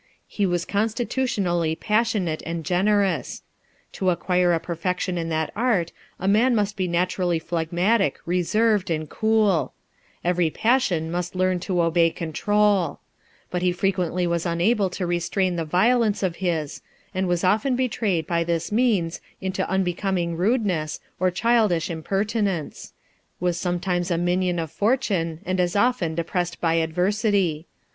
He 0.27 0.47
was 0.47 0.65
consti 0.65 1.05
tutionally 1.05 1.79
passionate 1.79 2.41
and 2.43 2.65
generous. 2.65 3.43
To 3.91 4.09
acquire 4.09 4.51
a 4.51 4.59
perfection 4.59 5.15
in 5.15 5.29
that 5.29 5.51
art, 5.55 5.91
a 6.19 6.27
man 6.27 6.55
must 6.55 6.75
be 6.75 6.87
naturally 6.87 7.37
phlegmatic, 7.37 8.17
reserved, 8.25 8.89
and 8.89 9.07
cool; 9.07 9.73
every 10.23 10.49
passion 10.49 11.11
must 11.11 11.35
learn 11.35 11.59
to 11.59 11.83
obey 11.83 12.09
control; 12.09 12.99
but 13.51 13.61
he 13.61 13.71
frequently 13.71 14.25
was 14.25 14.43
unable 14.43 14.89
to 14.89 15.05
restrain 15.05 15.55
the 15.55 15.65
violence 15.65 16.23
of 16.23 16.37
his, 16.37 16.81
and 17.13 17.27
was 17.27 17.43
often 17.43 17.75
betrayed 17.75 18.25
by 18.25 18.43
this 18.43 18.71
means 18.71 19.21
into 19.39 19.69
unbecoming 19.69 20.35
rudeness, 20.35 20.99
or 21.19 21.29
childish 21.29 21.91
impertinence; 21.91 22.93
was 23.39 23.55
sometimes 23.55 24.09
a 24.09 24.17
minion 24.17 24.57
of 24.57 24.71
fortune, 24.71 25.41
and 25.45 25.59
as 25.59 25.75
often 25.75 26.15
depressed 26.15 26.59
by 26.59 26.73
adversity. 26.73 27.67